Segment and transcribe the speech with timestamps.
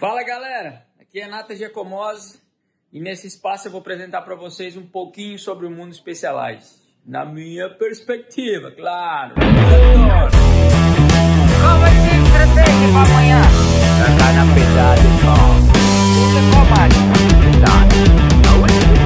[0.00, 2.40] Fala galera, aqui é Nata Giacomose
[2.90, 6.80] e nesse espaço eu vou apresentar para vocês um pouquinho sobre o mundo Specialized.
[7.04, 9.34] Na minha perspectiva, claro.
[11.60, 13.42] Qual vai ser a estratégia para amanhã?
[13.98, 15.50] Tacar na pedada, irmão.
[16.16, 17.12] Usa qual máquina?
[17.44, 17.94] Pedada.
[18.48, 19.04] A última.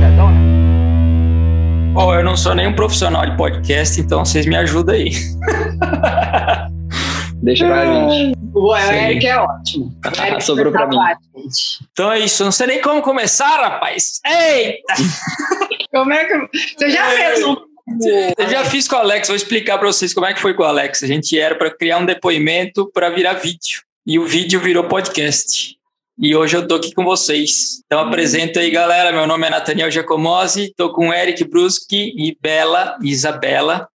[0.00, 0.40] Petadona?
[1.92, 5.10] Bom, eu não sou nenhum profissional de podcast, então vocês me ajudam aí.
[7.46, 8.36] Deixa pra gente.
[8.52, 8.76] O.
[8.76, 9.96] Eric é ótimo.
[10.26, 10.96] Eric Sobrou pra mim.
[11.36, 11.78] gente.
[11.92, 14.20] Então é isso, não sei nem como começar, rapaz.
[14.26, 14.94] Eita!
[15.94, 16.74] Como é que.
[16.76, 17.56] Você já fez um.
[18.36, 20.64] Eu já fiz com o Alex, vou explicar para vocês como é que foi com
[20.64, 21.04] o Alex.
[21.04, 23.82] A gente era para criar um depoimento para virar vídeo.
[24.04, 25.76] E o vídeo virou podcast.
[26.18, 27.80] E hoje eu tô aqui com vocês.
[27.86, 29.12] Então apresento aí, galera.
[29.12, 33.88] Meu nome é Nathaniel Giacomose, tô com Eric Bruschi e Bela Isabela,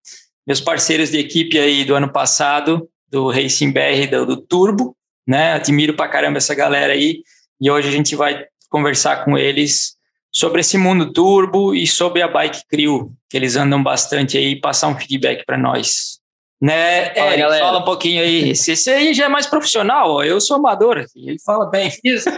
[0.47, 4.95] meus parceiros de equipe aí do ano passado, do Racing BR, do, do Turbo,
[5.27, 5.53] né?
[5.53, 7.21] Admiro pra caramba essa galera aí.
[7.59, 9.95] E hoje a gente vai conversar com eles
[10.31, 14.87] sobre esse mundo turbo e sobre a Bike Crew, que eles andam bastante aí, passar
[14.87, 16.19] um feedback para nós.
[16.61, 17.65] Né, Fala, Eric, galera.
[17.65, 18.49] fala um pouquinho aí.
[18.51, 20.23] Esse, esse aí já é mais profissional, ó.
[20.23, 21.91] eu sou amador ele fala bem.
[22.03, 22.29] Isso.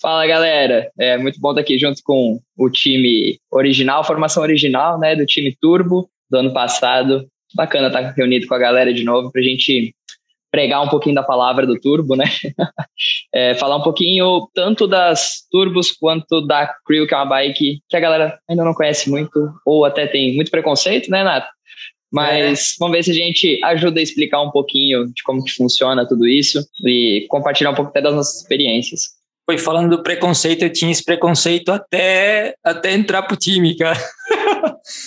[0.00, 0.90] Fala, galera.
[0.98, 5.54] É muito bom estar aqui junto com o time original, formação original, né, do time
[5.60, 7.28] Turbo do ano passado.
[7.54, 9.94] Bacana estar reunido com a galera de novo pra gente
[10.50, 12.24] pregar um pouquinho da palavra do Turbo, né?
[13.32, 17.96] É, falar um pouquinho tanto das Turbos quanto da Crew, que é uma bike que
[17.96, 21.46] a galera ainda não conhece muito, ou até tem muito preconceito, né, Nato?
[22.12, 26.06] Mas vamos ver se a gente ajuda a explicar um pouquinho de como que funciona
[26.06, 29.10] tudo isso e compartilhar um pouco até das nossas experiências.
[29.46, 33.98] Foi falando do preconceito, eu tinha esse preconceito até, até entrar pro time, cara.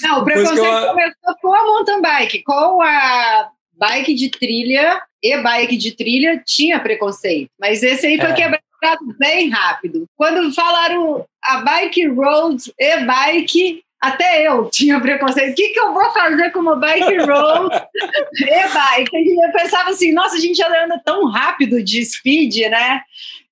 [0.01, 2.43] Não, o preconceito eu- começou com a mountain bike.
[2.43, 7.49] Com a bike de trilha e bike de trilha tinha preconceito.
[7.59, 8.33] Mas esse aí foi É.
[8.33, 10.05] quebrado bem rápido.
[10.15, 15.51] Quando falaram a bike road e bike, até eu tinha preconceito.
[15.53, 17.73] O que, que eu vou fazer com uma bike road
[18.35, 19.37] e bike?
[19.45, 23.01] Eu pensava assim, nossa, a gente já anda tão rápido de speed, né?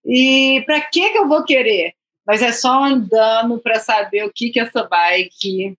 [0.06, 1.94] E para que que eu vou querer?
[2.28, 5.76] Mas é só andando para saber o que que essa bike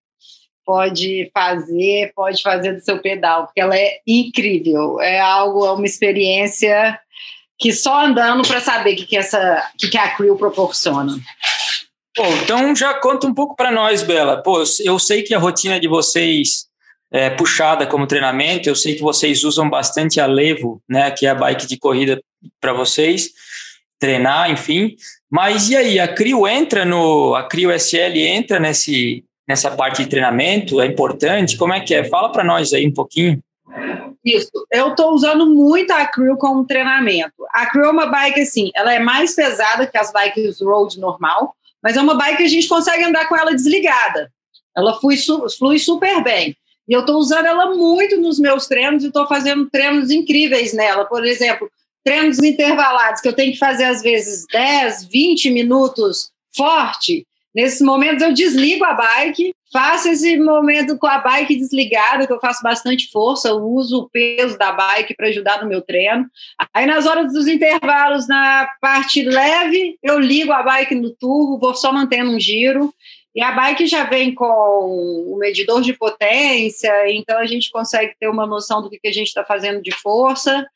[0.64, 5.00] pode fazer, pode fazer do seu pedal, porque ela é incrível.
[5.00, 6.98] É algo, é uma experiência
[7.58, 11.12] que só andando para saber o que que essa, que que a Crew proporciona.
[12.14, 14.42] Pô, então já conta um pouco para nós, Bela.
[14.42, 16.66] Pô, eu sei que a rotina de vocês
[17.10, 21.30] é puxada como treinamento, eu sei que vocês usam bastante a Levo, né, que é
[21.30, 22.22] a bike de corrida
[22.60, 23.30] para vocês
[23.98, 24.96] treinar, enfim.
[25.30, 30.10] Mas e aí, a Crio entra no, a Crio SL entra nesse nessa parte de
[30.10, 31.56] treinamento, é importante?
[31.56, 32.04] Como é que é?
[32.04, 33.42] Fala para nós aí um pouquinho.
[34.24, 37.34] Isso, eu estou usando muito a Crew como treinamento.
[37.52, 41.56] A Crew é uma bike assim, ela é mais pesada que as bikes road normal,
[41.82, 44.30] mas é uma bike que a gente consegue andar com ela desligada.
[44.76, 45.16] Ela flui,
[45.58, 46.56] flui super bem.
[46.88, 51.04] E eu estou usando ela muito nos meus treinos e estou fazendo treinos incríveis nela.
[51.04, 51.68] Por exemplo,
[52.04, 57.26] treinos intervalados, que eu tenho que fazer às vezes 10, 20 minutos forte.
[57.54, 62.40] Nesses momentos eu desligo a bike, faço esse momento com a bike desligada, que eu
[62.40, 66.26] faço bastante força, eu uso o peso da bike para ajudar no meu treino.
[66.72, 71.74] Aí nas horas dos intervalos, na parte leve, eu ligo a bike no turbo, vou
[71.74, 72.92] só mantendo um giro.
[73.34, 78.28] E a bike já vem com o medidor de potência, então a gente consegue ter
[78.28, 80.66] uma noção do que a gente está fazendo de força.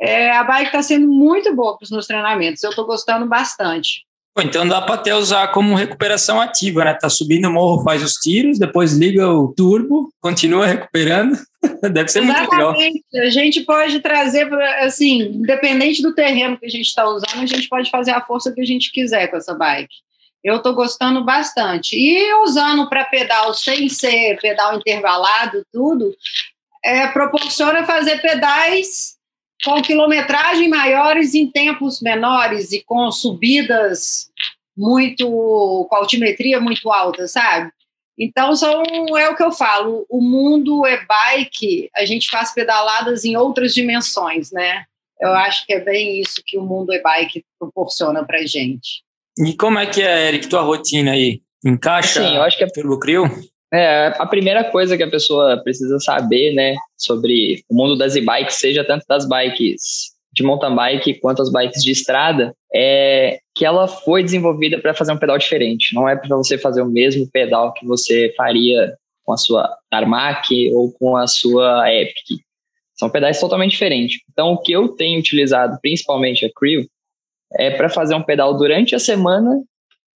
[0.00, 4.07] É, a bike está sendo muito boa para os meus treinamentos, eu estou gostando bastante.
[4.42, 6.94] Então dá para até usar como recuperação ativa, né?
[6.94, 11.36] Tá subindo o morro, faz os tiros, depois liga o turbo, continua recuperando.
[11.92, 12.70] Deve ser muito legal.
[12.70, 13.04] Exatamente.
[13.14, 17.68] A gente pode trazer, assim, independente do terreno que a gente está usando, a gente
[17.68, 19.94] pode fazer a força que a gente quiser com essa bike.
[20.42, 21.96] Eu estou gostando bastante.
[21.96, 26.14] E usando para pedal sem ser pedal intervalado, tudo,
[26.84, 29.17] é, proporciona fazer pedais
[29.64, 34.30] com quilometragem maiores em tempos menores e com subidas
[34.76, 35.26] muito,
[35.90, 37.70] com altimetria muito alta, sabe?
[38.18, 38.82] Então, são,
[39.16, 43.72] é o que eu falo, o mundo é bike, a gente faz pedaladas em outras
[43.74, 44.84] dimensões, né?
[45.20, 49.02] Eu acho que é bem isso que o mundo é bike proporciona pra gente.
[49.38, 51.40] E como é que é, Eric, tua rotina aí?
[51.64, 53.24] Encaixa Sim, eu acho que é Turbo Crew?
[53.72, 58.56] É, a primeira coisa que a pessoa precisa saber, né, sobre o mundo das e-bikes,
[58.56, 63.88] seja tanto das bikes de mountain bike quanto as bikes de estrada, é que ela
[63.88, 65.94] foi desenvolvida para fazer um pedal diferente.
[65.94, 68.94] Não é para você fazer o mesmo pedal que você faria
[69.24, 72.40] com a sua Tarmac ou com a sua Epic.
[72.94, 74.20] São pedais totalmente diferentes.
[74.30, 76.86] Então, o que eu tenho utilizado, principalmente a Creo,
[77.54, 79.62] é para fazer um pedal durante a semana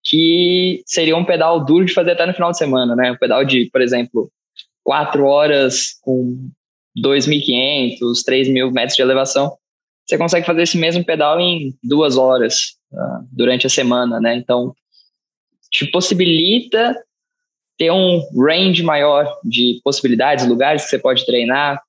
[0.03, 3.11] que seria um pedal duro de fazer até no final de semana, né?
[3.11, 4.31] Um pedal de, por exemplo,
[4.83, 6.49] quatro horas com
[6.97, 9.55] 2.500, 3.000 metros de elevação.
[10.05, 14.35] Você consegue fazer esse mesmo pedal em duas horas uh, durante a semana, né?
[14.35, 14.73] Então,
[15.69, 16.95] te possibilita
[17.77, 21.81] ter um range maior de possibilidades, lugares que você pode treinar.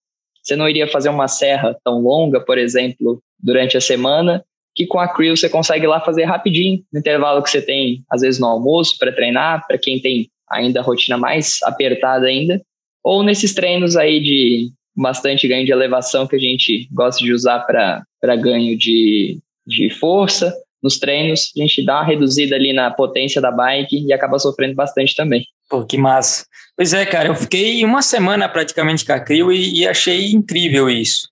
[0.42, 4.44] Você não iria fazer uma serra tão longa, por exemplo, durante a semana,
[4.74, 8.22] que com a Creel você consegue lá fazer rapidinho, no intervalo que você tem, às
[8.22, 12.60] vezes no almoço, para treinar, para quem tem ainda a rotina mais apertada ainda,
[13.02, 17.60] ou nesses treinos aí de bastante ganho de elevação que a gente gosta de usar
[17.60, 20.54] para ganho de, de força.
[20.82, 24.74] Nos treinos, a gente dá uma reduzida ali na potência da bike e acaba sofrendo
[24.74, 25.44] bastante também.
[25.70, 26.44] Pô, que massa.
[26.76, 30.90] Pois é, cara, eu fiquei uma semana praticamente com a Crio e, e achei incrível
[30.90, 31.28] isso.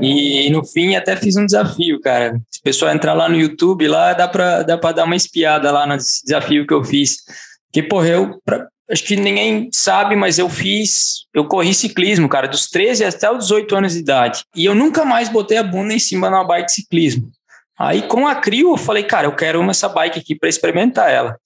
[0.00, 2.40] E no fim até fiz um desafio, cara.
[2.50, 5.70] Se o pessoal entrar lá no YouTube, lá dá para dá pra dar uma espiada
[5.70, 7.18] lá no desafio que eu fiz.
[7.72, 12.48] Que, porra, eu, pra, acho que ninguém sabe, mas eu fiz, eu corri ciclismo, cara,
[12.48, 14.44] dos 13 até os 18 anos de idade.
[14.54, 17.30] E eu nunca mais botei a bunda em cima de uma bike de ciclismo.
[17.78, 21.10] Aí com a Crio eu falei, cara, eu quero uma essa bike aqui para experimentar
[21.10, 21.36] ela.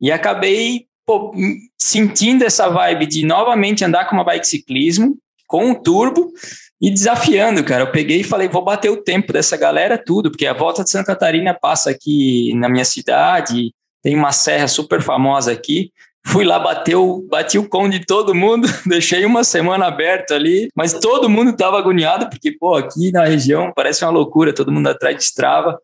[0.00, 1.32] E acabei pô,
[1.78, 5.16] sentindo essa vibe de novamente andar com uma bike de ciclismo,
[5.46, 6.32] com um turbo,
[6.82, 7.84] e desafiando, cara.
[7.84, 10.90] Eu peguei e falei, vou bater o tempo dessa galera tudo, porque a volta de
[10.90, 15.92] Santa Catarina passa aqui na minha cidade, tem uma serra super famosa aqui.
[16.24, 20.92] Fui lá, bateu, bati o com de todo mundo, deixei uma semana aberto ali, mas
[20.92, 25.16] todo mundo estava agoniado, porque, pô, aqui na região parece uma loucura, todo mundo atrás
[25.16, 25.78] de Strava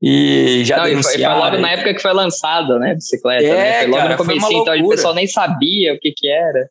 [0.00, 1.40] e já Não, denunciaram.
[1.40, 3.78] Foi logo na época que foi lançada, né, bicicleta, É, né?
[3.80, 6.70] Foi logo cara, no começo, então o pessoal nem sabia o que que era.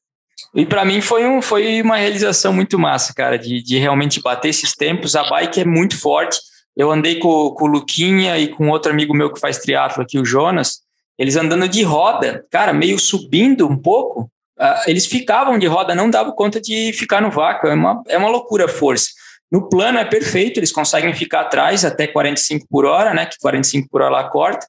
[0.56, 4.50] E para mim foi, um, foi uma realização muito massa, cara, de, de realmente bater
[4.50, 5.16] esses tempos.
[5.16, 6.40] A bike é muito forte.
[6.76, 10.20] Eu andei com, com o Luquinha e com outro amigo meu que faz triatlo aqui,
[10.20, 10.82] o Jonas,
[11.18, 14.30] eles andando de roda, cara, meio subindo um pouco.
[14.60, 17.68] ah, eles ficavam de roda, não davam conta de ficar no vácuo.
[17.68, 19.10] É uma, é uma loucura a força.
[19.52, 23.26] No plano é perfeito, eles conseguem ficar atrás até 45 por hora, né?
[23.26, 24.68] Que 45 por hora lá corta.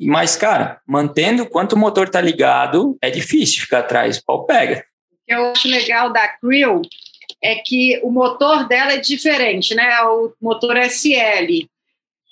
[0.00, 4.18] Mas, cara, mantendo quanto o motor tá ligado, é difícil ficar atrás.
[4.18, 4.84] O pau pega.
[5.26, 6.82] Que eu acho legal da Creel
[7.42, 10.00] é que o motor dela é diferente, né?
[10.02, 11.68] O motor SL.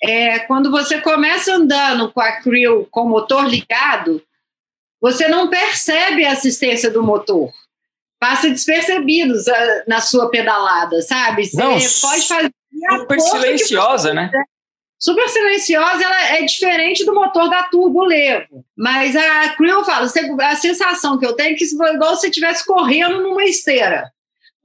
[0.03, 4.21] É, quando você começa andando com a Creel com o motor ligado,
[5.01, 7.51] você não percebe a assistência do motor.
[8.19, 11.45] Passa despercebidos ah, na sua pedalada, sabe?
[11.45, 12.51] Você Não, pode fazer
[12.99, 14.31] Super silenciosa, né?
[14.99, 18.65] Super silenciosa, ela é diferente do motor da Turbo Levo.
[18.77, 22.65] Mas a Creel fala, a sensação que eu tenho é que igual se você estivesse
[22.65, 24.11] correndo numa esteira.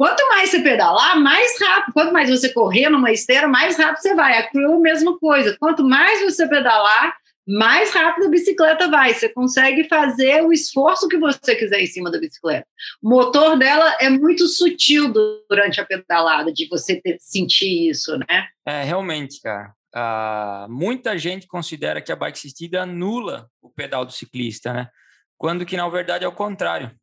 [0.01, 1.93] Quanto mais você pedalar, mais rápido.
[1.93, 4.39] Quanto mais você correr numa esteira, mais rápido você vai.
[4.39, 5.55] A Creel, mesma coisa.
[5.61, 7.15] Quanto mais você pedalar,
[7.47, 9.13] mais rápido a bicicleta vai.
[9.13, 12.67] Você consegue fazer o esforço que você quiser em cima da bicicleta.
[13.03, 15.13] O motor dela é muito sutil
[15.47, 18.47] durante a pedalada, de você ter, sentir isso, né?
[18.67, 19.75] É, realmente, cara.
[19.93, 24.91] Ah, muita gente considera que a bike assistida anula o pedal do ciclista, né?
[25.37, 26.95] Quando que, na verdade, é o contrário.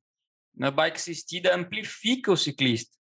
[0.56, 2.96] Na bike assistida amplifica o ciclista.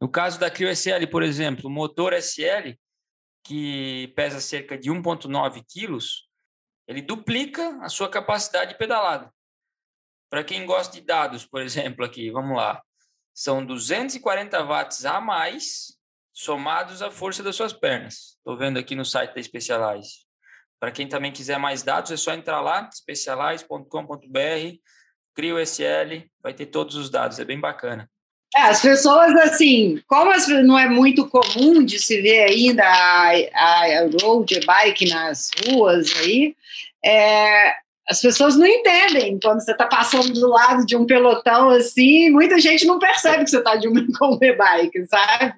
[0.00, 2.76] No caso da Crio SL, por exemplo, o motor SL,
[3.44, 6.28] que pesa cerca de 1,9 quilos,
[6.86, 9.32] ele duplica a sua capacidade de pedalada.
[10.30, 12.82] Para quem gosta de dados, por exemplo, aqui, vamos lá.
[13.34, 15.98] São 240 watts a mais
[16.32, 18.36] somados à força das suas pernas.
[18.38, 20.24] Estou vendo aqui no site da Specialized.
[20.80, 24.76] Para quem também quiser mais dados, é só entrar lá, specialized.com.br,
[25.34, 28.10] cria o SL, vai ter todos os dados, é bem bacana.
[28.54, 33.30] É, as pessoas, assim, como as- não é muito comum de se ver ainda a,
[34.00, 36.54] a road bike nas ruas aí,
[37.02, 37.74] é,
[38.08, 42.58] as pessoas não entendem quando você está passando do lado de um pelotão assim, muita
[42.58, 45.54] gente não percebe que você está de um com um bike, sabe?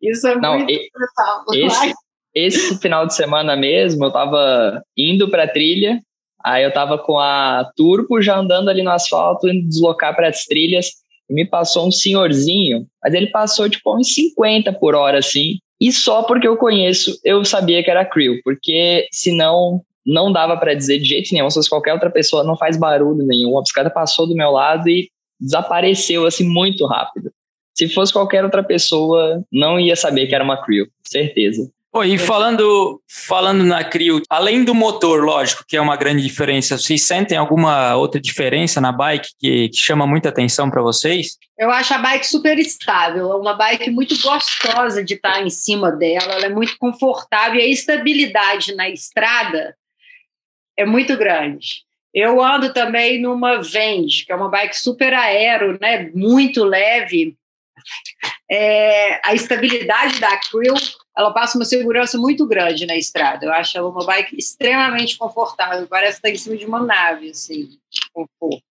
[0.00, 1.44] Isso é Não, muito e- legal.
[1.86, 1.94] esse-
[2.32, 6.00] Esse final de semana mesmo, eu tava indo pra trilha,
[6.44, 10.44] aí eu tava com a Turbo já andando ali no asfalto, indo deslocar para as
[10.44, 10.90] trilhas,
[11.28, 15.90] e me passou um senhorzinho, mas ele passou tipo uns 50 por hora assim, e
[15.92, 20.98] só porque eu conheço, eu sabia que era Creel, porque senão não dava para dizer
[20.98, 24.26] de jeito nenhum, se fosse qualquer outra pessoa não faz barulho nenhum, a bicicleta passou
[24.26, 27.30] do meu lado e desapareceu assim muito rápido.
[27.74, 31.70] Se fosse qualquer outra pessoa, não ia saber que era uma Creel, certeza.
[31.92, 36.78] Pô, e falando, falando na Crio, além do motor, lógico, que é uma grande diferença,
[36.78, 41.36] vocês sentem alguma outra diferença na bike que, que chama muita atenção para vocês?
[41.58, 45.90] Eu acho a bike super estável, é uma bike muito gostosa de estar em cima
[45.90, 49.74] dela, ela é muito confortável e a estabilidade na estrada
[50.80, 51.84] é muito grande.
[52.12, 57.36] Eu ando também numa Vende, que é uma bike super aero, né, muito leve.
[58.50, 60.74] É, a estabilidade da Creel
[61.16, 63.44] ela passa uma segurança muito grande na estrada.
[63.44, 67.68] Eu acho ela uma bike extremamente confortável, parece estar em cima de uma nave, assim,
[68.12, 68.62] conforto.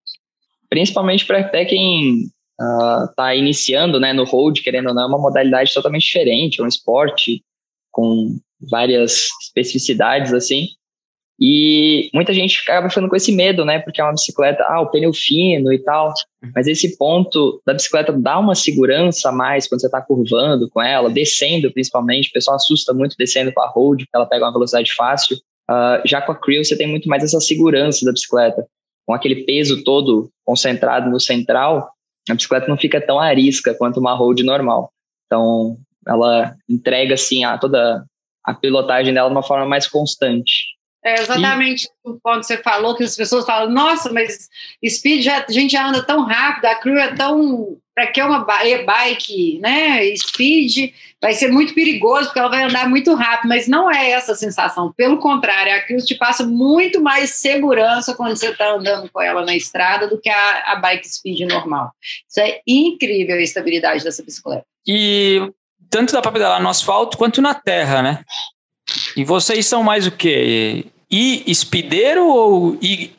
[0.68, 2.26] Principalmente para até quem
[2.60, 6.64] está uh, iniciando né, no road, querendo ou não, é uma modalidade totalmente diferente, é
[6.64, 7.44] um esporte
[7.92, 8.38] com
[8.70, 10.68] várias especificidades, assim.
[11.40, 13.80] E muita gente acaba ficando com esse medo, né?
[13.80, 16.14] Porque é uma bicicleta, ah, o pneu fino e tal.
[16.54, 20.82] Mas esse ponto da bicicleta dá uma segurança a mais quando você está curvando com
[20.82, 22.30] ela, descendo principalmente.
[22.30, 25.38] O pessoal assusta muito descendo com a road, porque ela pega uma velocidade fácil.
[25.70, 28.66] Uh, já com a Creel você tem muito mais essa segurança da bicicleta.
[29.06, 31.90] Com aquele peso todo concentrado no central,
[32.30, 34.92] a bicicleta não fica tão arisca quanto uma road normal.
[35.26, 38.04] Então, ela entrega assim a toda
[38.44, 40.69] a pilotagem dela de uma forma mais constante.
[41.04, 42.10] É exatamente e...
[42.10, 44.50] o ponto que você falou, que as pessoas falam, nossa, mas
[44.86, 47.78] speed já, a gente já anda tão rápido, a crew é tão.
[47.96, 50.16] Para que uma bike, né?
[50.16, 54.32] Speed vai ser muito perigoso, porque ela vai andar muito rápido, mas não é essa
[54.32, 54.94] a sensação.
[54.96, 59.46] Pelo contrário, a crew te passa muito mais segurança quando você está andando com ela
[59.46, 61.92] na estrada do que a, a bike speed normal.
[62.30, 64.64] Isso é incrível a estabilidade dessa bicicleta.
[64.88, 65.52] E
[65.90, 68.24] tanto dá para pedalar no asfalto quanto na terra, né?
[69.16, 70.86] E vocês são mais o quê?
[71.12, 73.12] E espideiro ou e,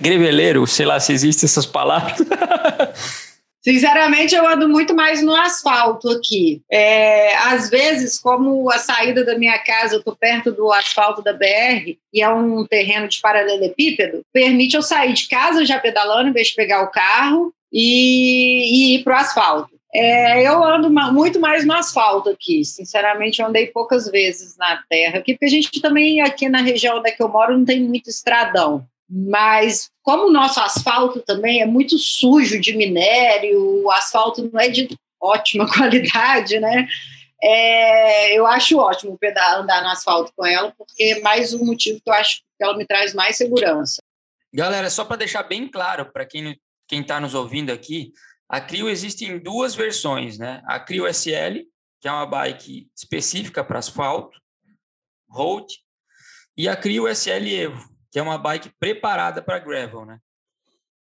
[0.00, 0.66] greveleiro?
[0.66, 2.18] Sei lá se existem essas palavras.
[3.62, 6.62] Sinceramente, eu ando muito mais no asfalto aqui.
[6.70, 11.34] É, às vezes, como a saída da minha casa, eu estou perto do asfalto da
[11.34, 16.32] BR e é um terreno de paralelepípedo, permite eu sair de casa já pedalando, em
[16.32, 19.79] vez de pegar o carro e, e ir para o asfalto.
[19.92, 22.64] É, eu ando muito mais no asfalto aqui.
[22.64, 26.98] Sinceramente, eu andei poucas vezes na terra aqui, porque a gente também, aqui na região
[26.98, 28.86] onde é eu moro, não tem muito estradão.
[29.08, 34.68] Mas, como o nosso asfalto também é muito sujo de minério, o asfalto não é
[34.68, 34.88] de
[35.20, 36.86] ótima qualidade, né?
[37.42, 39.18] É, eu acho ótimo
[39.58, 42.76] andar no asfalto com ela, porque é mais um motivo que eu acho que ela
[42.76, 44.00] me traz mais segurança.
[44.52, 46.56] Galera, só para deixar bem claro para quem
[46.90, 48.12] está nos ouvindo aqui,
[48.50, 50.60] a Crio existe em duas versões, né?
[50.66, 51.60] A Crio SL,
[52.00, 54.36] que é uma bike específica para asfalto,
[55.28, 55.72] road,
[56.56, 60.18] e a Crio SL Evo, que é uma bike preparada para gravel, né?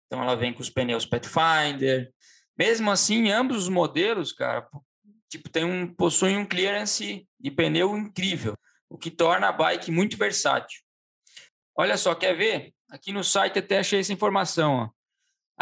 [0.05, 2.13] Então ela vem com os pneus Pathfinder.
[2.55, 4.69] Mesmo assim, ambos os modelos, cara,
[5.27, 8.55] tipo, tem um, possuem um clearance de pneu incrível,
[8.87, 10.81] o que torna a bike muito versátil.
[11.75, 12.75] Olha só, quer ver?
[12.91, 15.02] Aqui no site até achei essa informação, ó.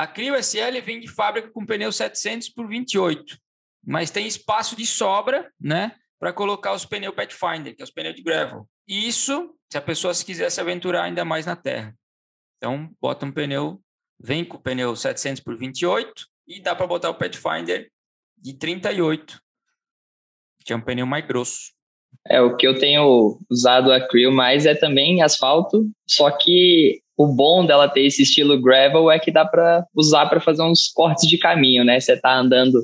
[0.01, 3.37] A Clio SL vem de fábrica com pneu 700 por 28,
[3.85, 8.15] mas tem espaço de sobra, né, para colocar os pneus Pathfinder, que é os pneus
[8.15, 8.67] de gravel.
[8.87, 11.95] Isso, se a pessoa se quiser se aventurar ainda mais na terra.
[12.57, 13.79] Então, bota um pneu,
[14.19, 16.11] vem com o pneu 700 por 28
[16.47, 17.87] e dá para botar o Pathfinder
[18.35, 19.39] de 38,
[20.65, 21.73] que é um pneu mais grosso.
[22.27, 27.27] É, o que eu tenho usado a Creel mais é também asfalto, só que o
[27.27, 31.29] bom dela ter esse estilo gravel é que dá para usar para fazer uns cortes
[31.29, 31.99] de caminho, né?
[31.99, 32.83] Você tá andando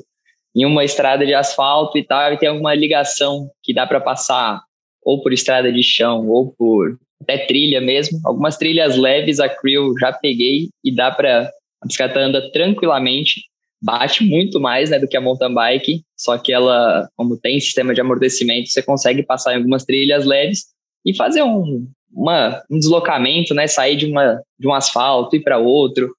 [0.54, 4.62] em uma estrada de asfalto e tal, e tem alguma ligação que dá para passar
[5.02, 8.20] ou por estrada de chão ou por até trilha mesmo.
[8.24, 11.50] Algumas trilhas leves a Creel já peguei e dá para
[11.82, 13.42] a bicicleta anda tranquilamente,
[13.82, 17.94] bate muito mais, né, do que a mountain bike, só que ela, como tem sistema
[17.94, 20.66] de amortecimento, você consegue passar em algumas trilhas leves
[21.04, 23.66] e fazer um, uma, um deslocamento, né?
[23.66, 26.12] Sair de, uma, de um asfalto e para outro.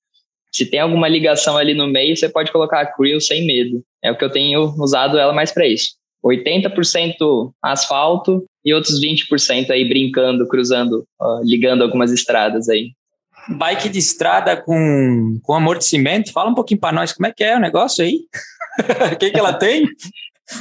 [0.51, 3.83] Se tem alguma ligação ali no meio, você pode colocar a Creel sem medo.
[4.03, 5.99] É o que eu tenho usado ela mais para isso.
[6.25, 11.05] 80% asfalto e outros 20% aí brincando, cruzando,
[11.43, 12.91] ligando algumas estradas aí.
[13.47, 17.55] Bike de estrada com, com amortecimento, fala um pouquinho para nós como é que é
[17.55, 18.21] o negócio aí.
[19.13, 19.85] O que, que ela tem?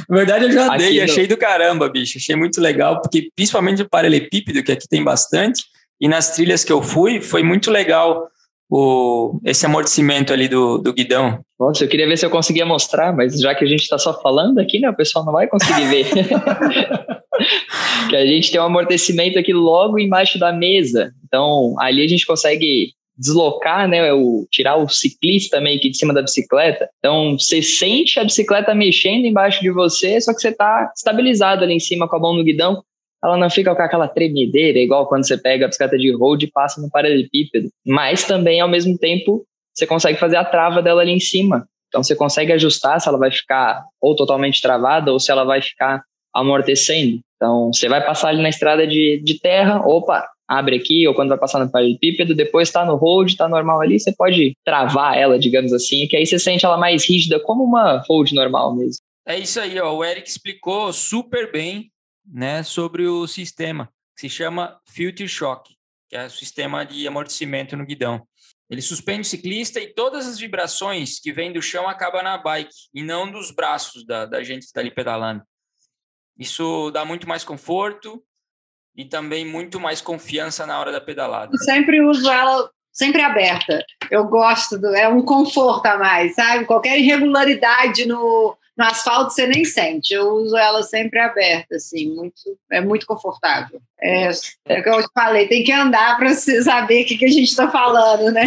[0.09, 2.19] Na verdade, eu já dei, achei do caramba, bicho.
[2.19, 5.65] Achei muito legal, porque principalmente o paralelepípedo, que aqui tem bastante,
[6.01, 8.29] e nas trilhas que eu fui, foi muito legal
[8.71, 11.41] o, esse amortecimento ali do, do guidão.
[11.59, 14.21] Nossa, eu queria ver se eu conseguia mostrar, mas já que a gente está só
[14.21, 16.07] falando aqui, né, o pessoal não vai conseguir ver.
[18.09, 21.13] que a gente tem um amortecimento aqui logo embaixo da mesa.
[21.27, 26.15] Então, ali a gente consegue deslocar, né, o, tirar o ciclista meio que de cima
[26.15, 26.89] da bicicleta.
[26.99, 31.75] Então, você sente a bicicleta mexendo embaixo de você, só que você está estabilizado ali
[31.75, 32.83] em cima com a mão no guidão.
[33.23, 36.51] ela não fica com aquela tremedeira, igual quando você pega a bicicleta de road e
[36.51, 37.69] passa no paralelepípedo.
[37.85, 39.45] Mas também, ao mesmo tempo,
[39.75, 41.67] você consegue fazer a trava dela ali em cima.
[41.89, 45.63] Então você consegue ajustar se ela vai ficar ou totalmente travada ou se ela vai
[45.63, 46.03] ficar
[46.35, 47.21] amortecendo.
[47.37, 51.29] Então você vai passar ali na estrada de, de terra, opa, abre aqui, ou quando
[51.29, 55.39] vai passar no paralelepípedo, depois está no hold, está normal ali, você pode travar ela,
[55.39, 59.03] digamos assim, que aí você sente ela mais rígida, como uma hold normal mesmo.
[59.27, 59.95] É isso aí, ó.
[59.95, 61.93] O Eric explicou super bem,
[62.27, 65.75] né, sobre o sistema que se chama filter shock,
[66.09, 68.27] que é o sistema de amortecimento no guidão.
[68.69, 72.75] Ele suspende o ciclista e todas as vibrações que vêm do chão acabam na bike
[72.93, 75.43] e não dos braços da, da gente que está ali pedalando.
[76.39, 78.23] Isso dá muito mais conforto
[78.99, 81.53] e também muito mais confiança na hora da pedalada.
[81.55, 83.81] Eu sempre uso ela sempre aberta.
[84.11, 86.65] Eu gosto, do, é um conforto a mais, sabe?
[86.65, 90.13] Qualquer irregularidade no, no asfalto você nem sente.
[90.13, 93.81] Eu uso ela sempre aberta, assim, muito, é muito confortável.
[94.03, 94.31] É,
[94.67, 97.25] é o que eu te falei, tem que andar para você saber o que, que
[97.25, 98.47] a gente está falando, né?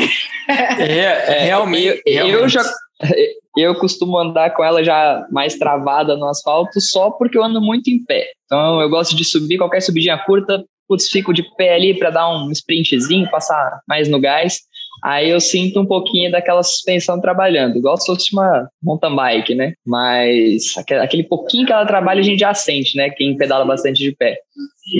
[0.50, 2.62] É, é realmente, eu, eu já
[3.58, 7.89] eu costumo andar com ela já mais travada no asfalto só porque eu ando muito
[7.89, 8.31] em pé.
[8.46, 12.29] Então eu gosto de subir qualquer subidinha curta, putz, fico de pé ali para dar
[12.29, 14.60] um sprintzinho, passar mais no gás.
[15.03, 19.74] Aí eu sinto um pouquinho daquela suspensão trabalhando, igual se fosse uma mountain bike, né?
[19.86, 23.10] Mas aquele pouquinho que ela trabalha a gente já sente, né?
[23.10, 24.38] Quem pedala bastante de pé.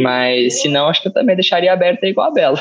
[0.01, 2.60] Mas se não, acho que eu também deixaria aberta igual a Bela.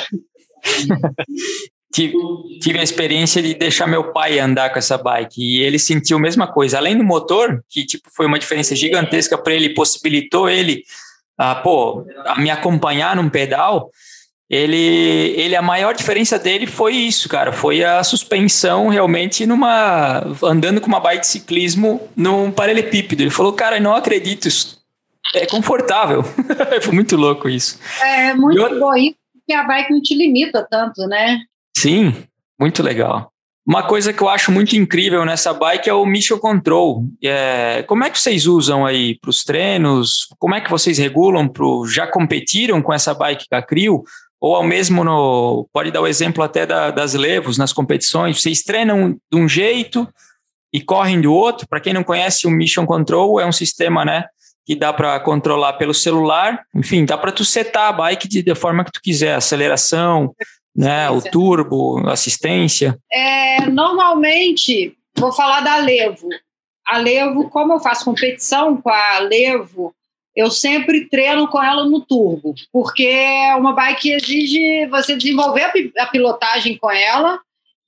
[1.90, 6.20] tive a experiência de deixar meu pai andar com essa bike e ele sentiu a
[6.20, 6.78] mesma coisa.
[6.78, 10.84] Além do motor, que tipo foi uma diferença gigantesca para ele, possibilitou ele
[11.36, 13.90] a, pô, a me acompanhar num pedal
[14.50, 20.80] ele, ele a maior diferença dele foi isso, cara, foi a suspensão realmente numa andando
[20.80, 23.22] com uma bike de ciclismo num paralelepípedo.
[23.22, 24.82] Ele falou, cara, não acredito, isso
[25.36, 26.24] é confortável.
[26.82, 27.78] foi muito louco isso.
[28.02, 31.38] É muito eu, bom isso, porque a bike não te limita tanto, né?
[31.80, 32.14] Sim,
[32.58, 33.32] muito legal.
[33.66, 37.04] Uma coisa que eu acho muito incrível nessa bike é o Mission Control.
[37.22, 40.26] É, como é que vocês usam aí para os treinos?
[40.38, 41.46] Como é que vocês regulam?
[41.46, 44.02] Pro, já competiram com essa bike da Crio?
[44.40, 45.68] ou ao mesmo no.
[45.72, 48.40] Pode dar o exemplo até da, das levos nas competições.
[48.40, 50.08] Vocês treinam de um jeito
[50.72, 51.68] e correm do outro.
[51.68, 54.24] Para quem não conhece, o Mission Control é um sistema, né?
[54.64, 56.62] Que dá para controlar pelo celular.
[56.74, 60.34] Enfim, dá para tu setar a bike de, da forma que tu quiser, aceleração,
[60.74, 61.10] né?
[61.10, 62.98] O turbo, assistência.
[63.10, 66.28] É, normalmente, vou falar da Levo.
[66.86, 69.94] A Levo, como eu faço competição com a Levo,
[70.34, 75.70] eu sempre treino com ela no turbo, porque é uma bike que exige você desenvolver
[75.98, 77.38] a, pilotagem com ela.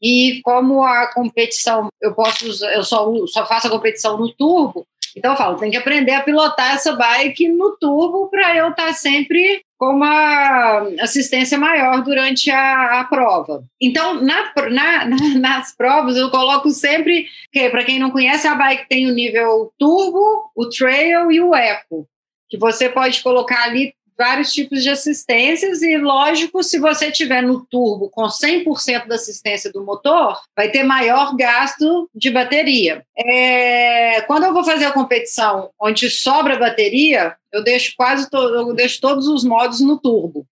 [0.04, 4.84] E como a competição, eu posso, eu só, só faço a competição no turbo,
[5.16, 8.86] então eu falo, tem que aprender a pilotar essa bike no turbo para eu estar
[8.86, 13.64] tá sempre com uma assistência maior durante a, a prova.
[13.80, 15.06] Então, na, na,
[15.40, 19.72] nas provas, eu coloco sempre, que para quem não conhece, a bike tem o nível
[19.76, 22.06] turbo, o trail e o eco
[22.48, 27.66] que você pode colocar ali vários tipos de assistências e, lógico, se você tiver no
[27.66, 33.04] turbo com 100% da assistência do motor, vai ter maior gasto de bateria.
[33.18, 38.72] É, quando eu vou fazer a competição onde sobra bateria, eu deixo quase to eu
[38.74, 40.46] deixo todos os modos no turbo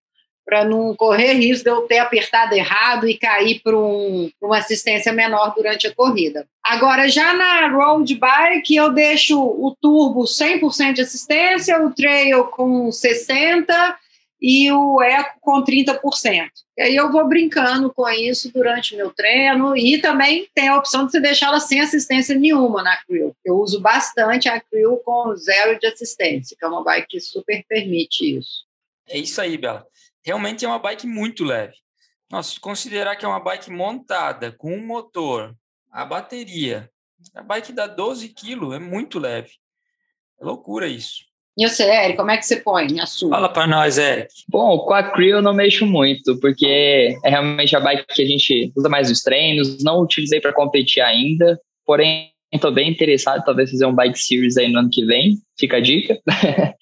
[0.48, 5.12] para não correr risco de eu ter apertado errado e cair para um, uma assistência
[5.12, 6.46] menor durante a corrida.
[6.64, 12.88] Agora, já na road bike, eu deixo o turbo 100% de assistência, o trail com
[12.88, 13.66] 60%
[14.40, 16.00] e o eco com 30%.
[16.78, 21.04] E aí eu vou brincando com isso durante meu treino e também tem a opção
[21.04, 23.36] de você deixá-la sem assistência nenhuma na Creel.
[23.44, 27.62] Eu uso bastante a Creel com zero de assistência, que é uma bike que super
[27.68, 28.66] permite isso.
[29.10, 29.86] É isso aí, Bela
[30.28, 31.74] realmente é uma bike muito leve.
[32.30, 35.56] Nossa, se considerar que é uma bike montada com um motor,
[35.90, 36.90] a bateria,
[37.34, 39.52] a bike dá 12 quilos, é muito leve.
[40.38, 41.26] É loucura isso.
[41.56, 43.30] E você, Eric, como é que você põe a sua?
[43.30, 44.28] Fala para nós, Eric.
[44.46, 48.26] Bom, com a Creo eu não mexo muito, porque é realmente a bike que a
[48.26, 53.70] gente usa mais nos treinos, não utilizei para competir ainda, porém estou bem interessado, talvez
[53.70, 56.18] fazer um bike series aí no ano que vem, fica a dica.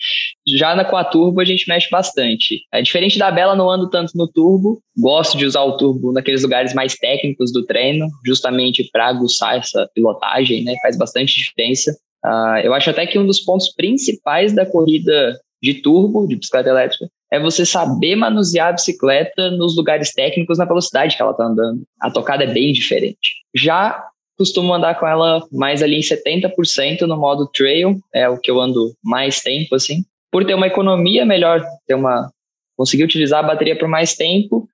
[0.47, 2.63] Já na com a turbo a gente mexe bastante.
[2.73, 6.43] É diferente da Bela, não ando tanto no turbo, gosto de usar o turbo naqueles
[6.43, 10.75] lugares mais técnicos do treino, justamente para aguçar essa pilotagem, né?
[10.83, 11.97] Faz bastante diferença.
[12.25, 16.69] Uh, eu acho até que um dos pontos principais da corrida de turbo, de bicicleta
[16.69, 21.45] elétrica, é você saber manusear a bicicleta nos lugares técnicos na velocidade que ela está
[21.45, 21.83] andando.
[22.01, 23.43] A tocada é bem diferente.
[23.55, 24.01] Já
[24.37, 28.61] costumo andar com ela mais ali em 70% no modo trail, é o que eu
[28.61, 30.05] ando mais tempo, assim.
[30.31, 32.31] por ter uma economia melhor, ter uma
[32.77, 34.68] conseguir utilizar a bateria por mais tempo,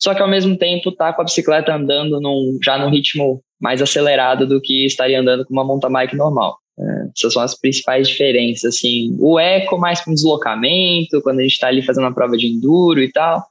[0.00, 3.82] só que ao mesmo tempo tá com a bicicleta andando num, já num ritmo mais
[3.82, 6.56] acelerado do que estaria andando com uma mountain bike normal.
[6.78, 9.16] É, essas são as principais diferenças, assim.
[9.18, 13.02] O eco mais para deslocamento, quando a gente está ali fazendo uma prova de enduro
[13.02, 13.42] e tal,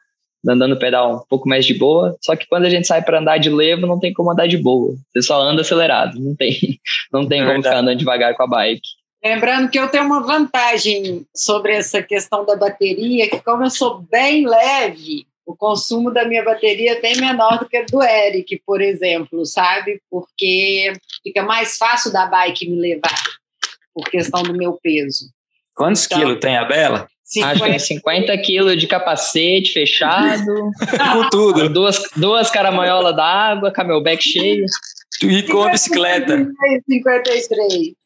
[0.48, 2.18] andando pedal um pouco mais de boa.
[2.22, 4.58] Só que quando a gente sai para andar de levo, não tem como andar de
[4.58, 4.96] boa.
[5.12, 6.80] Você só anda acelerado, não tem,
[7.12, 8.88] não tem é como ficar andando devagar com a bike.
[9.24, 14.00] Lembrando que eu tenho uma vantagem sobre essa questão da bateria, que como eu sou
[14.00, 18.82] bem leve, o consumo da minha bateria é bem menor do que do Eric, por
[18.82, 20.02] exemplo, sabe?
[20.10, 23.24] Porque fica mais fácil da bike me levar,
[23.94, 25.32] por questão do meu peso.
[25.74, 27.08] Quantos então, quilos tem a Bela?
[27.28, 27.52] 50.
[27.52, 30.72] Acho que é 50 quilos de capacete fechado.
[31.13, 31.70] com tudo.
[31.70, 34.66] Duas, duas caramanholas d'água, camelback cheio.
[35.22, 36.48] E com a bicicleta.
[36.90, 37.48] 53.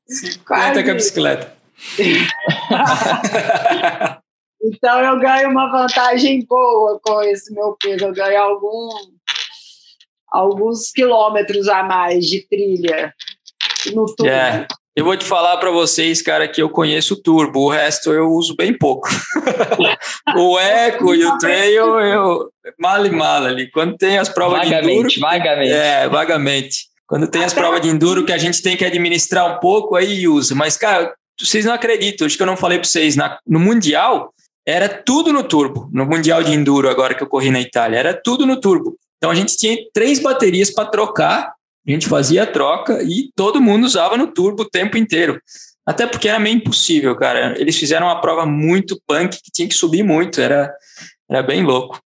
[0.07, 1.53] 50 com a bicicleta.
[4.63, 8.05] Então eu ganho uma vantagem boa com esse meu peso.
[8.05, 8.89] Eu ganho algum,
[10.29, 13.11] alguns quilômetros a mais de trilha
[13.91, 14.31] no turbo.
[14.31, 14.67] É.
[14.93, 18.27] Eu vou te falar para vocês, cara, que eu conheço o turbo, o resto eu
[18.27, 19.07] uso bem pouco.
[20.35, 23.71] o eco e o trail, eu mal e mal ali.
[23.71, 25.71] Quando tem as provas vagamente, de enduro, vagamente.
[25.71, 26.77] É, vagamente.
[27.07, 30.27] Quando tem as provas de enduro que a gente tem que administrar um pouco, aí
[30.27, 30.53] usa.
[30.55, 34.33] Mas, cara, vocês não acreditam, acho que eu não falei para vocês, na, no Mundial,
[34.65, 38.13] era tudo no turbo, no Mundial de Enduro, agora que eu corri na Itália, era
[38.13, 38.97] tudo no turbo.
[39.17, 41.53] Então a gente tinha três baterias para trocar,
[41.87, 45.39] a gente fazia a troca e todo mundo usava no turbo o tempo inteiro.
[45.85, 47.59] Até porque era meio impossível, cara.
[47.59, 50.71] Eles fizeram uma prova muito punk que tinha que subir muito, era,
[51.29, 51.99] era bem louco.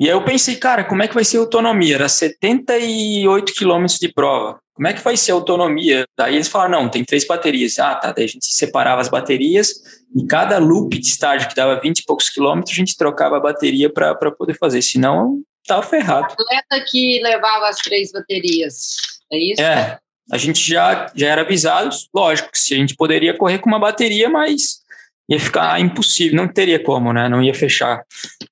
[0.00, 1.94] E aí eu pensei, cara, como é que vai ser a autonomia?
[1.94, 4.58] Era 78 quilômetros de prova.
[4.74, 6.06] Como é que vai ser a autonomia?
[6.16, 7.78] Daí eles falaram, não, tem três baterias.
[7.78, 8.10] Ah, tá.
[8.10, 9.74] Daí a gente separava as baterias
[10.16, 13.40] e cada loop de estágio que dava 20 e poucos quilômetros, a gente trocava a
[13.40, 14.80] bateria para poder fazer.
[14.80, 16.34] Senão, tava ferrado.
[16.38, 18.96] O atleta que levava as três baterias,
[19.32, 19.62] é isso?
[19.62, 19.98] É,
[20.30, 23.78] a gente já, já era avisado, lógico, que se a gente poderia correr com uma
[23.78, 24.82] bateria, mas
[25.28, 27.28] ia ficar impossível, não teria como, né?
[27.28, 28.02] Não ia fechar.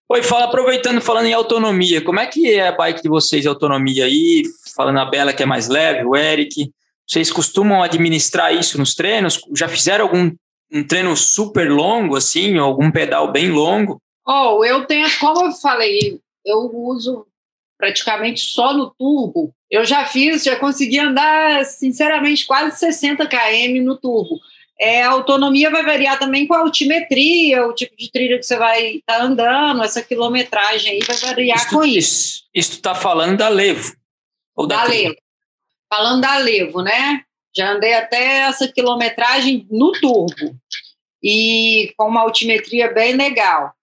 [0.08, 4.04] Oi, fala, aproveitando, falando em autonomia, como é que é a bike de vocês, autonomia
[4.04, 4.42] aí?
[4.74, 6.70] Falando a Bela que é mais leve, o Eric,
[7.06, 9.40] vocês costumam administrar isso nos treinos?
[9.54, 10.30] Já fizeram algum
[10.72, 14.00] um treino super longo, assim, ou algum pedal bem longo?
[14.26, 17.26] Oh, eu tenho, como eu falei, eu uso
[17.78, 19.54] praticamente só no turbo.
[19.70, 24.38] Eu já fiz, já consegui andar, sinceramente, quase 60 km no turbo.
[24.78, 28.56] É, a autonomia vai variar também com a altimetria, o tipo de trilha que você
[28.56, 32.42] vai estar tá andando, essa quilometragem aí vai variar isso, com isso.
[32.54, 33.94] Isso está falando da Levo?
[34.56, 35.16] Ou da, da Levo.
[35.88, 37.22] Falando da Levo, né?
[37.54, 40.56] Já andei até essa quilometragem no turbo
[41.22, 43.74] e com uma altimetria bem legal.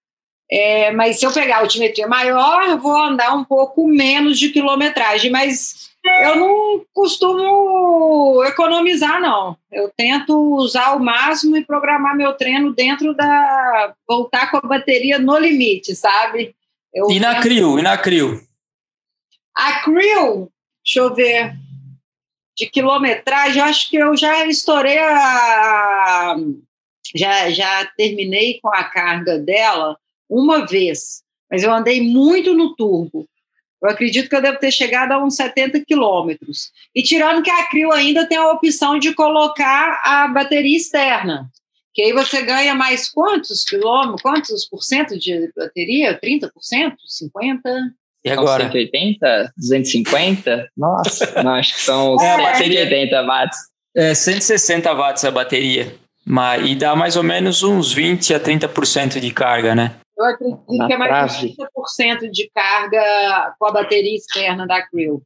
[0.49, 5.29] É, mas se eu pegar a altimetria maior, vou andar um pouco menos de quilometragem,
[5.29, 5.89] mas
[6.23, 9.57] eu não costumo economizar, não.
[9.69, 13.93] Eu tento usar o máximo e programar meu treino dentro da.
[14.07, 16.55] voltar com a bateria no limite, sabe?
[16.93, 17.43] Eu e na tento...
[17.43, 17.79] CRIO?
[17.79, 18.41] E na CRIO?
[19.53, 20.49] A CRIO,
[20.83, 21.53] deixa eu ver,
[22.55, 26.35] de quilometragem, eu acho que eu já estourei a.
[27.15, 29.97] Já, já terminei com a carga dela
[30.29, 33.27] uma vez, mas eu andei muito no turbo.
[33.81, 36.71] Eu acredito que eu devo ter chegado a uns 70 quilômetros.
[36.95, 41.47] E tirando que a Crio ainda tem a opção de colocar a bateria externa,
[41.93, 46.19] que aí você ganha mais quantos quilômetros, quantos por cento de bateria?
[46.19, 46.49] 30%?
[46.51, 47.61] 50%?
[48.25, 48.65] E agora?
[48.65, 49.53] 180?
[49.57, 50.69] 250?
[50.75, 53.57] Nossa, não, acho que são é, 180 watts.
[53.95, 55.95] É, 160 watts a bateria.
[56.25, 59.95] Mas, e dá mais ou menos uns 20 a 30% de carga, né?
[60.17, 64.81] Eu acredito Na que é mais de 30% de carga com a bateria externa da
[64.87, 65.21] Creel.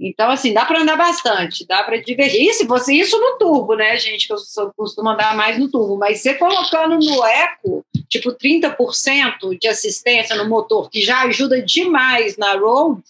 [0.00, 2.40] Então, assim, dá para andar bastante, dá para divergir.
[2.40, 4.26] Isso, você, isso no turbo, né, gente?
[4.26, 9.68] Que eu costumo andar mais no turbo, mas você colocando no eco, tipo 30% de
[9.68, 13.02] assistência no motor, que já ajuda demais na road,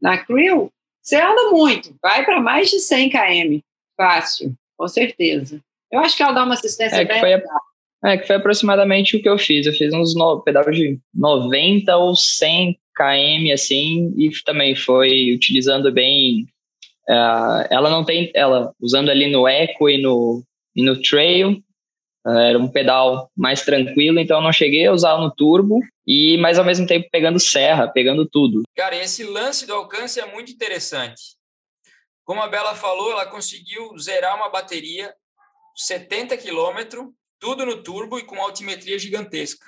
[0.00, 3.60] na Creel, você anda muito, vai para mais de 100 km,
[3.96, 5.60] fácil, com certeza.
[5.90, 7.20] Eu acho que ela dá uma assistência é, bem.
[7.20, 7.42] Foi a,
[8.04, 9.66] é, que foi aproximadamente o que eu fiz.
[9.66, 15.92] Eu fiz uns no, pedais de 90 ou 100 km, assim, e também foi utilizando
[15.92, 16.46] bem.
[17.08, 18.30] Uh, ela não tem.
[18.34, 20.42] Ela, usando ali no Eco e no,
[20.74, 21.62] e no Trail,
[22.26, 26.38] uh, era um pedal mais tranquilo, então eu não cheguei a usar no turbo, e
[26.38, 28.62] mas ao mesmo tempo pegando serra, pegando tudo.
[28.76, 31.38] Cara, esse lance do alcance é muito interessante.
[32.24, 35.12] Como a Bela falou, ela conseguiu zerar uma bateria
[35.74, 37.06] 70 quilômetros
[37.40, 39.66] tudo no turbo e com altimetria gigantesca.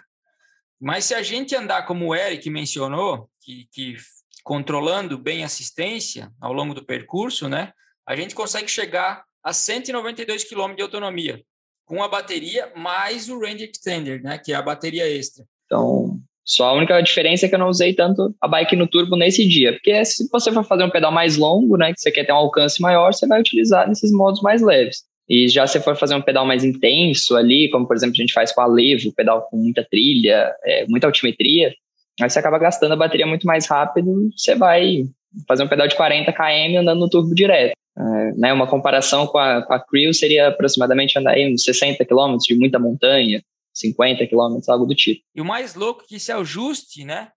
[0.80, 3.96] Mas se a gente andar como o Eric mencionou, que, que
[4.44, 7.72] controlando bem a assistência ao longo do percurso, né,
[8.06, 11.42] a gente consegue chegar a 192 km de autonomia
[11.84, 15.44] com a bateria mais o range extender, né, que é a bateria extra.
[15.66, 19.16] Então, só a única diferença é que eu não usei tanto a bike no turbo
[19.16, 22.24] nesse dia, porque se você for fazer um pedal mais longo, né, que você quer
[22.24, 25.04] ter um alcance maior, você vai utilizar nesses modos mais leves.
[25.28, 28.32] E já se for fazer um pedal mais intenso ali, como por exemplo a gente
[28.32, 31.74] faz com a Levo, pedal com muita trilha, é, muita altimetria,
[32.20, 35.04] aí você acaba gastando a bateria muito mais rápido, você vai
[35.46, 37.72] fazer um pedal de 40 km andando no turbo direto.
[37.96, 42.36] É, né, uma comparação com a, com a seria aproximadamente andar aí uns 60 km
[42.38, 43.42] de muita montanha,
[43.74, 45.22] 50 km, algo do tipo.
[45.34, 47.28] E o mais louco é que se ajuste, né?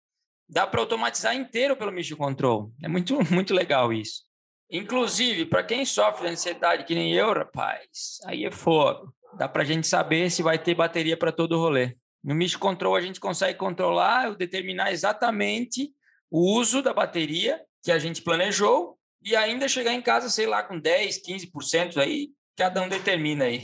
[0.48, 2.72] Dá para automatizar inteiro pelo Mission Control.
[2.84, 4.24] É muito, muito legal isso.
[4.70, 9.14] Inclusive, para quem sofre de ansiedade que nem eu, rapaz, aí é fogo.
[9.38, 11.96] Dá para a gente saber se vai ter bateria para todo o rolê.
[12.24, 15.92] No Mission Control a gente consegue controlar, determinar exatamente
[16.32, 20.64] o uso da bateria que a gente planejou e ainda chegar em casa, sei lá,
[20.64, 23.64] com 10, 15% aí, cada um determina aí.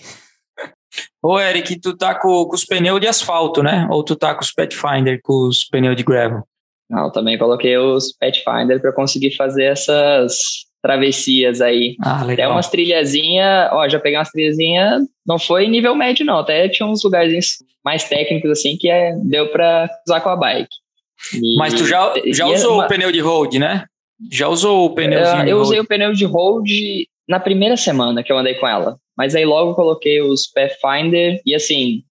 [1.23, 3.87] Ô, Eric, tu tá com, com, os pneus de asfalto, né?
[3.89, 6.43] Ou tu tá com os Pathfinder, com os pneus de gravel?
[6.89, 11.95] Não, também coloquei os Pathfinder para conseguir fazer essas travessias aí.
[12.01, 12.45] Ah, legal.
[12.45, 16.87] Até umas trilhazinhas, ó, já peguei umas trilhazinhas, não foi nível médio não, até tinha
[16.87, 20.75] uns lugares mais técnicos assim que é, deu para usar com a bike.
[21.35, 22.85] E, Mas tu já, já usou uma...
[22.85, 23.85] o pneu de road, né?
[24.31, 25.43] Já usou o pneuzinho?
[25.43, 28.97] Uh, eu usei o pneu de road na primeira semana que eu andei com ela.
[29.17, 32.03] Mas aí logo coloquei os Pathfinder e assim,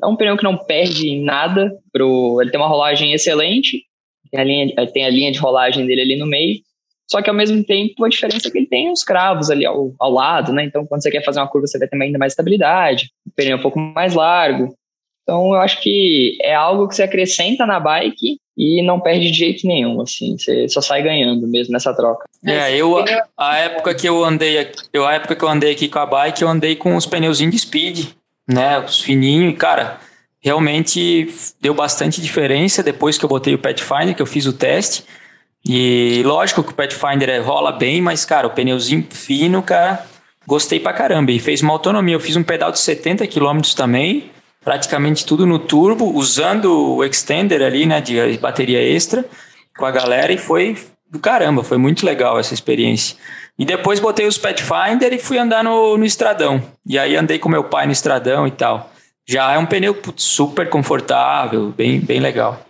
[0.00, 1.72] é um pneu que não perde nada.
[1.92, 3.84] Pro, ele tem uma rolagem excelente,
[4.30, 6.60] tem a, linha, tem a linha de rolagem dele ali no meio.
[7.10, 9.92] Só que ao mesmo tempo a diferença é que ele tem os cravos ali ao,
[9.98, 10.64] ao lado, né?
[10.64, 13.10] Então quando você quer fazer uma curva você vai ter ainda mais estabilidade.
[13.26, 14.74] O pneu é um pouco mais largo.
[15.22, 19.38] Então eu acho que é algo que você acrescenta na bike e não perde de
[19.38, 22.26] jeito nenhum, assim, você só sai ganhando mesmo nessa troca.
[22.44, 23.02] É, eu
[23.36, 26.42] a época que eu andei, eu a época que eu andei aqui com a bike,
[26.42, 28.08] eu andei com os pneuzinhos de speed,
[28.46, 30.00] né, os fininhos, e cara,
[30.40, 31.28] realmente
[31.60, 35.04] deu bastante diferença depois que eu botei o Pathfinder, que eu fiz o teste.
[35.64, 40.04] E lógico que o Pathfinder rola bem, mas cara, o pneuzinho fino, cara,
[40.46, 41.30] gostei pra caramba.
[41.30, 42.14] E fez uma autonomia.
[42.14, 44.30] Eu fiz um pedal de 70 km também
[44.64, 49.24] praticamente tudo no turbo, usando o extender ali, né, de bateria extra
[49.76, 50.76] com a galera e foi
[51.10, 53.16] do caramba, foi muito legal essa experiência.
[53.58, 56.62] E depois botei os Pathfinder e fui andar no, no estradão.
[56.86, 58.90] E aí andei com meu pai no estradão e tal.
[59.26, 62.60] Já é um pneu super confortável, bem, bem legal.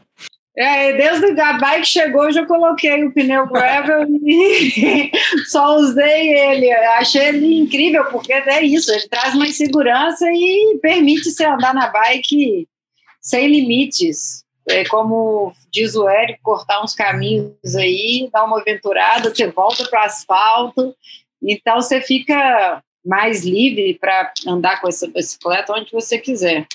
[0.55, 5.11] É, desde a bike chegou, eu já coloquei o pneu gravel e
[5.49, 6.71] só usei ele.
[6.71, 11.88] Achei ele incrível, porque é isso, ele traz mais segurança e permite você andar na
[11.88, 12.69] bike
[13.21, 14.45] sem limites.
[14.69, 20.03] É como diz o Eric, cortar uns caminhos aí, dar uma aventurada, você volta para
[20.03, 20.95] o asfalto,
[21.43, 26.67] então você fica mais livre para andar com essa bicicleta onde você quiser.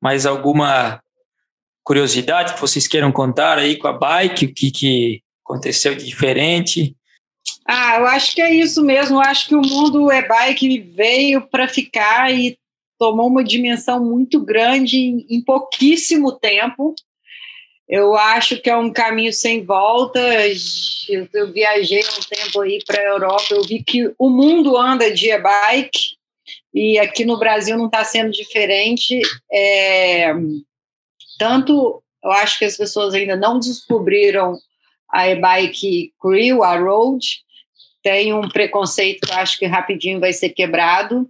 [0.00, 1.02] Mais alguma
[1.88, 6.94] curiosidade que vocês queiram contar aí com a bike, o que, que aconteceu de diferente?
[7.66, 9.16] Ah, eu acho que é isso mesmo.
[9.16, 12.58] Eu acho que o mundo e-bike veio para ficar e
[12.98, 16.94] tomou uma dimensão muito grande em, em pouquíssimo tempo.
[17.88, 20.20] Eu acho que é um caminho sem volta.
[21.08, 25.10] Eu, eu viajei um tempo aí para a Europa, eu vi que o mundo anda
[25.10, 26.18] de e-bike
[26.74, 29.22] e aqui no Brasil não está sendo diferente.
[29.50, 30.34] É,
[31.38, 34.58] tanto eu acho que as pessoas ainda não descobriram
[35.10, 37.24] a e-bike crew, a road,
[38.02, 41.28] tem um preconceito que eu acho que rapidinho vai ser quebrado,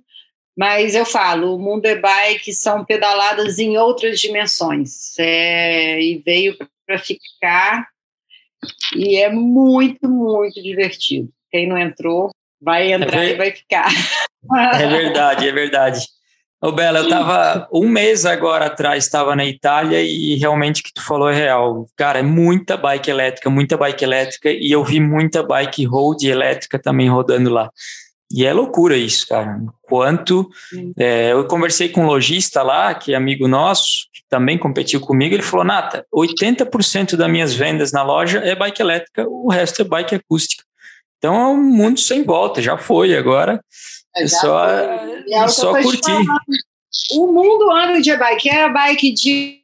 [0.57, 6.99] mas eu falo, o mundo e-bike são pedaladas em outras dimensões, é, e veio para
[6.99, 7.87] ficar,
[8.97, 11.29] e é muito, muito divertido.
[11.51, 13.89] Quem não entrou, vai entrar é e vai ficar.
[14.53, 16.07] É verdade, é verdade.
[16.61, 20.93] Ô Bela, eu estava um mês agora atrás, estava na Itália e realmente o que
[20.93, 21.87] tu falou é real.
[21.97, 26.77] Cara, é muita bike elétrica, muita bike elétrica e eu vi muita bike road elétrica
[26.77, 27.71] também rodando lá.
[28.31, 29.61] E é loucura isso, cara.
[29.83, 30.49] Quanto.
[30.99, 35.35] É, eu conversei com um lojista lá, que é amigo nosso, que também competiu comigo,
[35.35, 39.85] ele falou: Nata, 80% das minhas vendas na loja é bike elétrica, o resto é
[39.85, 40.65] bike acústica.
[41.19, 43.61] Então é um mundo sem volta, já foi agora.
[44.19, 46.25] É só, é só curtir.
[47.13, 49.63] O mundo anda de bike, é a bike de,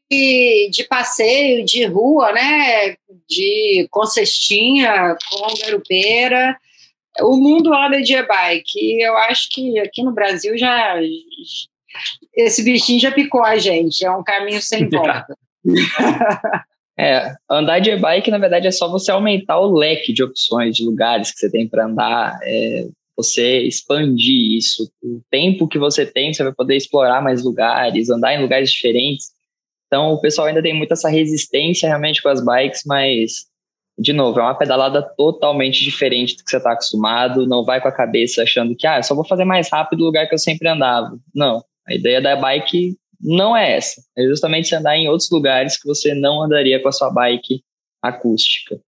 [0.70, 2.96] de passeio, de rua, né?
[3.28, 6.56] De com cestinha, com garupeira.
[7.20, 9.00] O mundo anda de e-bike.
[9.00, 10.96] Eu acho que aqui no Brasil já
[12.36, 15.36] esse bichinho já picou a gente, é um caminho sem volta.
[16.98, 20.84] É, andar de e-bike, na verdade, é só você aumentar o leque de opções, de
[20.84, 24.90] lugares que você tem para andar, é, você expandir isso.
[25.02, 29.26] O tempo que você tem, você vai poder explorar mais lugares, andar em lugares diferentes.
[29.86, 33.46] Então, o pessoal ainda tem muito essa resistência realmente com as bikes, mas,
[33.98, 37.46] de novo, é uma pedalada totalmente diferente do que você está acostumado.
[37.46, 40.28] Não vai com a cabeça achando que, ah, só vou fazer mais rápido o lugar
[40.28, 41.16] que eu sempre andava.
[41.34, 41.62] Não.
[41.86, 44.02] A ideia da bike não é essa.
[44.16, 47.62] É justamente você andar em outros lugares que você não andaria com a sua bike
[48.02, 48.80] acústica.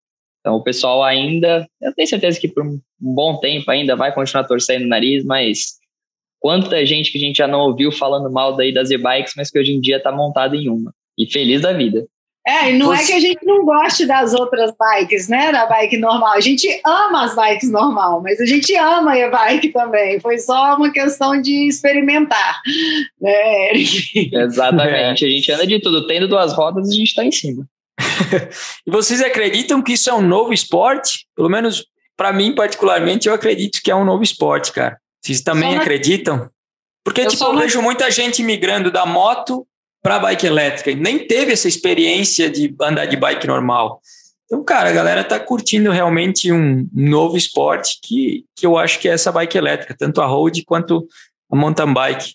[0.46, 4.44] Então, o pessoal ainda, eu tenho certeza que por um bom tempo ainda vai continuar
[4.44, 5.72] torcendo o nariz, mas
[6.38, 9.59] quanta gente que a gente já não ouviu falando mal daí das e-bikes, mas que
[9.59, 10.94] hoje em dia está montado em uma.
[11.18, 12.06] E feliz da vida.
[12.46, 13.02] É, e não Você...
[13.02, 15.50] é que a gente não goste das outras bikes, né?
[15.50, 16.35] Da bike normal.
[16.35, 20.20] A gente ama as bikes normal, mas a gente ama a e-bike também.
[20.20, 22.61] Foi só uma questão de experimentar,
[23.20, 24.30] né, Eric?
[24.32, 25.24] Exatamente.
[25.24, 25.26] É.
[25.26, 26.06] A gente anda de tudo.
[26.06, 27.66] Tendo duas rodas, a gente está em cima.
[28.87, 31.26] E vocês acreditam que isso é um novo esporte?
[31.35, 34.98] Pelo menos para mim, particularmente, eu acredito que é um novo esporte, cara.
[35.22, 36.48] Vocês também acreditam?
[37.04, 39.66] Porque, eu tipo, eu vejo muita gente migrando da moto
[40.02, 44.00] para bike elétrica e nem teve essa experiência de andar de bike normal.
[44.44, 49.09] Então, cara, a galera tá curtindo realmente um novo esporte que, que eu acho que
[49.09, 51.06] é essa bike elétrica, tanto a road quanto
[51.50, 52.35] a mountain bike.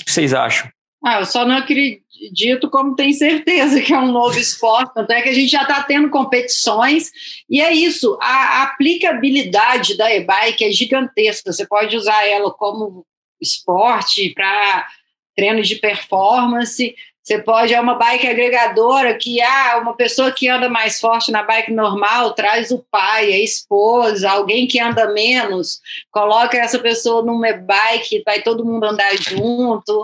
[0.00, 0.70] O que vocês acham?
[1.02, 5.22] Ah, eu só não acredito como tem certeza que é um novo esporte, tanto é
[5.22, 7.10] que a gente já está tendo competições,
[7.48, 13.06] e é isso, a aplicabilidade da e-bike é gigantesca, você pode usar ela como
[13.40, 14.86] esporte para
[15.34, 16.94] treinos de performance.
[17.22, 21.42] Você pode, é uma bike agregadora que ah, uma pessoa que anda mais forte na
[21.42, 27.52] bike normal traz o pai, a esposa, alguém que anda menos, coloca essa pessoa numa
[27.52, 30.02] bike, vai todo mundo andar junto.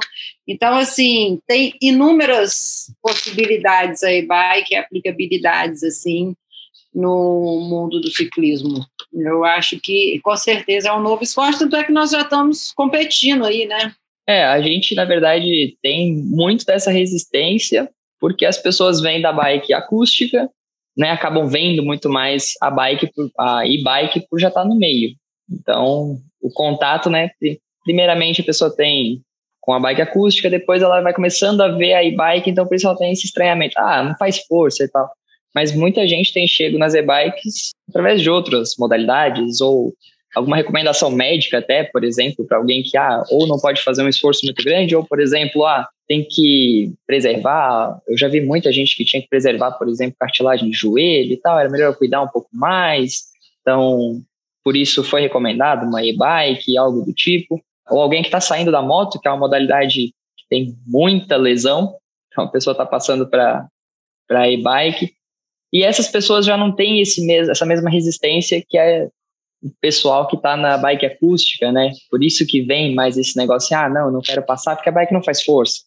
[0.48, 6.34] Então, assim, tem inúmeras possibilidades aí, bike, aplicabilidades, assim,
[6.94, 8.86] no mundo do ciclismo.
[9.12, 12.72] Eu acho que, com certeza, é um novo esporte, tanto é que nós já estamos
[12.72, 13.92] competindo aí, né?
[14.28, 17.88] É, a gente, na verdade, tem muito dessa resistência,
[18.20, 20.48] porque as pessoas vêm da bike acústica,
[20.96, 25.14] né, acabam vendo muito mais a bike, a e-bike, por já estar tá no meio.
[25.50, 27.30] Então, o contato, né,
[27.84, 29.22] primeiramente a pessoa tem
[29.66, 32.94] com a bike acústica, depois ela vai começando a ver a e-bike, então o pessoal
[32.96, 35.10] tem esse estranhamento, ah, não faz força e tal.
[35.52, 39.92] Mas muita gente tem chego nas e-bikes através de outras modalidades ou
[40.36, 44.08] alguma recomendação médica até, por exemplo, para alguém que ah, ou não pode fazer um
[44.08, 47.98] esforço muito grande, ou, por exemplo, ah, tem que preservar.
[48.06, 51.36] Eu já vi muita gente que tinha que preservar, por exemplo, cartilagem de joelho e
[51.38, 53.24] tal, era melhor cuidar um pouco mais.
[53.62, 54.20] Então,
[54.62, 57.60] por isso foi recomendado uma e-bike, algo do tipo.
[57.90, 61.96] Ou alguém que está saindo da moto, que é uma modalidade que tem muita lesão,
[62.30, 63.68] então a pessoa está passando para
[64.30, 65.12] a e-bike.
[65.72, 69.08] E essas pessoas já não têm esse mes essa mesma resistência que é
[69.62, 71.90] o pessoal que está na bike acústica, né?
[72.10, 75.12] Por isso que vem mais esse negócio, ah, não, não quero passar porque a bike
[75.12, 75.80] não faz força.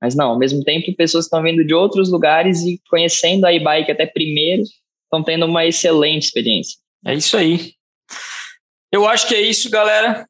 [0.00, 3.90] Mas não, ao mesmo tempo, pessoas estão vindo de outros lugares e conhecendo a e-bike
[3.90, 6.78] até primeiro, estão tendo uma excelente experiência.
[7.06, 7.72] É isso aí.
[8.92, 10.26] Eu acho que é isso, galera.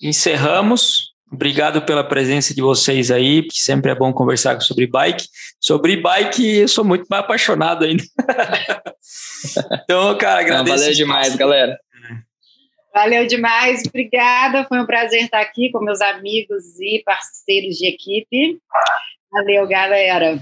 [0.00, 1.10] Encerramos.
[1.32, 5.24] Obrigado pela presença de vocês aí, que sempre é bom conversar sobre bike.
[5.60, 8.02] Sobre bike, eu sou muito mais apaixonado ainda.
[9.84, 10.68] então, cara, agradeço.
[10.70, 11.78] Não, valeu demais, galera.
[12.92, 14.64] Valeu demais, obrigada.
[14.64, 18.58] Foi um prazer estar aqui com meus amigos e parceiros de equipe.
[19.30, 20.40] Valeu, galera.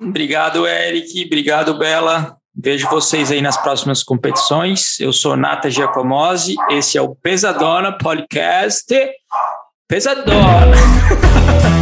[0.00, 1.26] Obrigado, Eric.
[1.26, 2.39] Obrigado, Bela.
[2.54, 4.98] Vejo vocês aí nas próximas competições.
[5.00, 6.56] Eu sou Nata Giacomozzi.
[6.70, 8.94] Esse é o Pesadona Podcast.
[9.88, 10.76] Pesadona!